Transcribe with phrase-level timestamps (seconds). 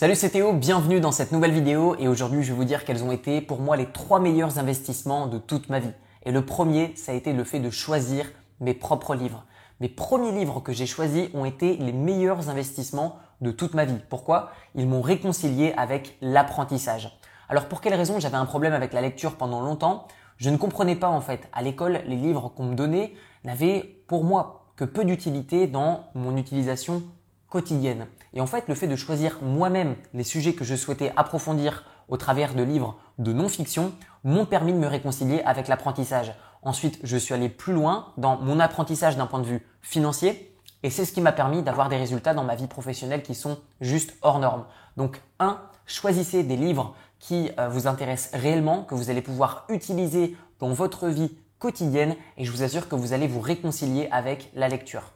[0.00, 3.04] Salut c'est Théo, bienvenue dans cette nouvelle vidéo et aujourd'hui je vais vous dire quels
[3.04, 5.92] ont été pour moi les trois meilleurs investissements de toute ma vie.
[6.24, 8.24] Et le premier, ça a été le fait de choisir
[8.60, 9.44] mes propres livres.
[9.78, 13.98] Mes premiers livres que j'ai choisis ont été les meilleurs investissements de toute ma vie.
[14.08, 14.52] Pourquoi?
[14.74, 17.14] Ils m'ont réconcilié avec l'apprentissage.
[17.50, 18.18] Alors pour quelle raison?
[18.18, 20.08] J'avais un problème avec la lecture pendant longtemps
[20.38, 21.46] Je ne comprenais pas en fait.
[21.52, 23.12] À l'école, les livres qu'on me donnait
[23.44, 27.02] n'avaient pour moi que peu d'utilité dans mon utilisation
[27.50, 28.06] quotidienne.
[28.32, 32.16] Et en fait, le fait de choisir moi-même les sujets que je souhaitais approfondir au
[32.16, 33.92] travers de livres de non-fiction
[34.24, 36.32] m'ont permis de me réconcilier avec l'apprentissage.
[36.62, 40.90] Ensuite, je suis allé plus loin dans mon apprentissage d'un point de vue financier et
[40.90, 44.14] c'est ce qui m'a permis d'avoir des résultats dans ma vie professionnelle qui sont juste
[44.22, 44.64] hors normes.
[44.96, 50.36] Donc, un, choisissez des livres qui euh, vous intéressent réellement, que vous allez pouvoir utiliser
[50.58, 54.68] dans votre vie quotidienne et je vous assure que vous allez vous réconcilier avec la
[54.68, 55.12] lecture.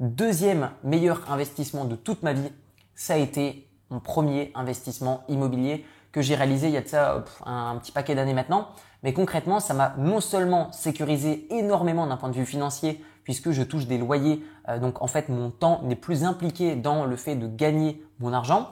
[0.00, 2.52] Deuxième meilleur investissement de toute ma vie,
[2.94, 7.24] ça a été mon premier investissement immobilier que j'ai réalisé il y a de ça
[7.44, 8.68] un, petit paquet d'années maintenant.
[9.02, 13.64] Mais concrètement, ça m'a non seulement sécurisé énormément d'un point de vue financier, puisque je
[13.64, 17.34] touche des loyers, euh, donc en fait mon temps n'est plus impliqué dans le fait
[17.34, 18.68] de gagner mon argent.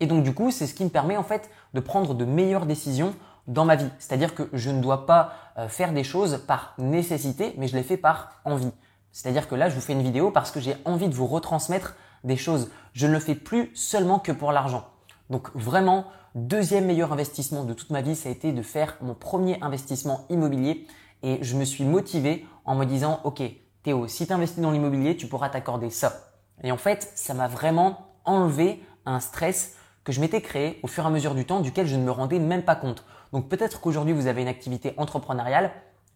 [0.00, 2.66] Et donc du coup, c'est ce qui me permet en fait de prendre de meilleures
[2.66, 3.14] décisions
[3.46, 3.88] dans ma vie.
[3.98, 7.82] C'est-à-dire que je ne dois pas euh, faire des choses par nécessité, mais je les
[7.82, 8.70] fais par envie.
[9.18, 11.96] C'est-à-dire que là, je vous fais une vidéo parce que j'ai envie de vous retransmettre
[12.22, 12.70] des choses.
[12.92, 14.86] Je ne le fais plus seulement que pour l'argent.
[15.28, 16.04] Donc vraiment,
[16.36, 20.24] deuxième meilleur investissement de toute ma vie, ça a été de faire mon premier investissement
[20.30, 20.86] immobilier.
[21.24, 23.42] Et je me suis motivé en me disant, OK,
[23.82, 26.30] Théo, si tu investis dans l'immobilier, tu pourras t'accorder ça.
[26.62, 29.74] Et en fait, ça m'a vraiment enlevé un stress
[30.04, 32.12] que je m'étais créé au fur et à mesure du temps duquel je ne me
[32.12, 33.04] rendais même pas compte.
[33.32, 35.72] Donc peut-être qu'aujourd'hui, vous avez une activité entrepreneuriale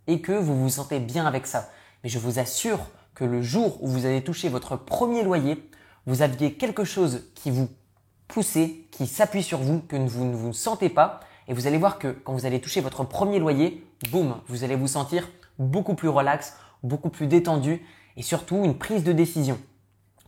[0.07, 1.69] et que vous vous sentez bien avec ça.
[2.03, 2.81] Mais je vous assure
[3.15, 5.71] que le jour où vous allez toucher votre premier loyer,
[6.07, 7.69] vous aviez quelque chose qui vous
[8.29, 11.21] poussait, qui s'appuie sur vous, que vous ne vous sentez pas.
[11.49, 14.77] Et vous allez voir que quand vous allez toucher votre premier loyer, boum, vous allez
[14.77, 17.85] vous sentir beaucoup plus relax, beaucoup plus détendu
[18.17, 19.59] et surtout une prise de décision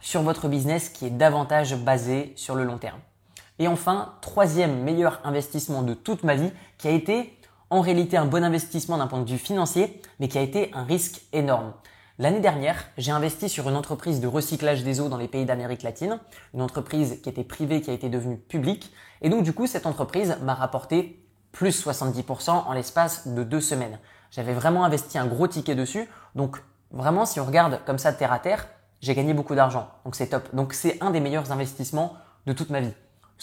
[0.01, 3.01] sur votre business qui est davantage basée sur le long terme.
[3.59, 7.39] Et enfin, troisième meilleur investissement de toute ma vie qui a été
[7.75, 10.85] en réalité un bon investissement d'un point de vue financier, mais qui a été un
[10.85, 11.73] risque énorme.
[12.21, 15.83] L'année dernière, j'ai investi sur une entreprise de recyclage des eaux dans les pays d'Amérique
[15.83, 16.21] latine,
[16.55, 18.93] une entreprise qui était privée, qui a été devenue publique.
[19.23, 23.99] Et donc du coup, cette entreprise m'a rapporté plus 70% en l'espace de deux semaines.
[24.31, 26.09] J'avais vraiment investi un gros ticket dessus.
[26.37, 26.59] Donc
[26.93, 28.69] vraiment, si on regarde comme ça terre à terre,
[29.01, 29.89] j'ai gagné beaucoup d'argent.
[30.05, 30.55] Donc c'est top.
[30.55, 32.15] Donc c'est un des meilleurs investissements
[32.47, 32.93] de toute ma vie.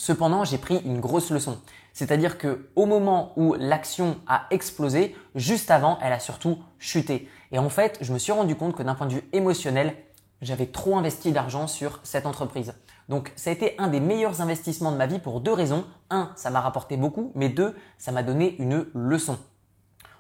[0.02, 1.60] Cependant, j'ai pris une grosse leçon.
[1.94, 7.30] C'est-à-dire que au moment où l'action a explosé, juste avant, elle a surtout chuté.
[7.52, 9.94] Et en fait, je me suis rendu compte que d'un point de vue émotionnel,
[10.42, 12.74] j'avais trop investi d'argent sur cette entreprise.
[13.10, 15.86] Donc, ça a été un des meilleurs investissements de ma vie pour deux raisons.
[16.10, 19.38] Un, ça m'a rapporté beaucoup, mais deux, ça m'a donné une leçon.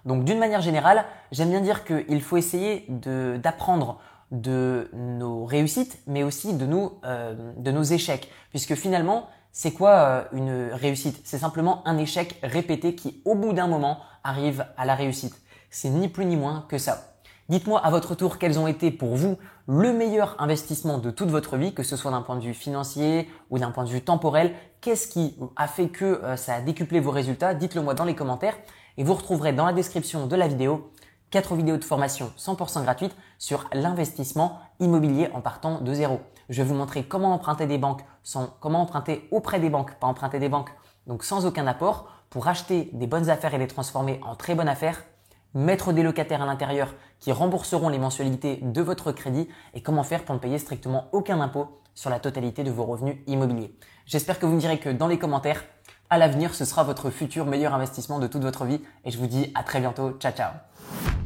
[0.05, 3.99] Donc, d'une manière générale, j'aime bien dire qu'il faut essayer d'apprendre
[4.29, 9.91] de, nos réussites, mais aussi de nos, euh, de nos échecs, puisque finalement, c'est quoi
[9.91, 11.21] euh, une réussite?
[11.23, 15.35] C'est simplement un échec répété qui, au bout d'un moment, arrive à la réussite.
[15.69, 17.15] C'est ni plus ni moins que ça.
[17.49, 21.57] Dites-moi à votre tour quels ont été pour vous le meilleur investissement de toute votre
[21.57, 24.53] vie, que ce soit d'un point de vue financier ou d'un point de vue temporel.
[24.79, 27.53] Qu'est-ce qui a fait que euh, ça a décuplé vos résultats?
[27.53, 28.57] Dites-le moi dans les commentaires
[28.97, 30.91] et vous retrouverez dans la description de la vidéo
[31.31, 36.19] quatre vidéos de formation 100% gratuites sur l'investissement immobilier en partant de zéro.
[36.49, 38.03] Je vais vous montrer comment emprunter des banques
[38.59, 40.71] comment emprunter auprès des banques, pas emprunter des banques,
[41.07, 44.69] donc sans aucun apport pour acheter des bonnes affaires et les transformer en très bonnes
[44.69, 45.03] affaires,
[45.53, 50.23] mettre des locataires à l'intérieur qui rembourseront les mensualités de votre crédit et comment faire
[50.23, 53.75] pour ne payer strictement aucun impôt sur la totalité de vos revenus immobiliers.
[54.05, 55.63] J'espère que vous me direz que dans les commentaires,
[56.09, 59.27] à l'avenir, ce sera votre futur meilleur investissement de toute votre vie et je vous
[59.27, 60.11] dis à très bientôt.
[60.19, 61.20] Ciao ciao